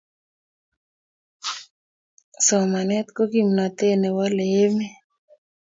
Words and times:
somanet 2.45 3.07
ko 3.15 3.23
kimnatet 3.31 3.95
newalei 3.99 4.53
emet 4.65 4.95